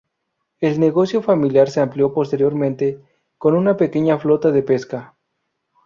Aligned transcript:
El 0.59 0.79
negocio 0.79 1.21
familiar 1.21 1.69
se 1.69 1.79
amplió 1.79 2.11
posteriormente 2.11 2.99
con 3.37 3.53
una 3.53 3.77
pequeña 3.77 4.17
flota 4.17 4.49
de 4.49 4.63
pesca. 4.63 5.15